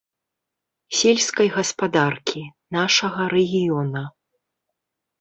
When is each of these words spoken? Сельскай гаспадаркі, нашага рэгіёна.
Сельскай 0.99 1.51
гаспадаркі, 1.59 2.41
нашага 2.81 3.31
рэгіёна. 3.37 4.07